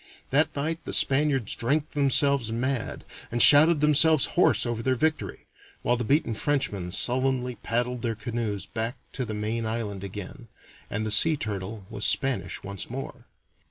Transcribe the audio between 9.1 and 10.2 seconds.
to the main island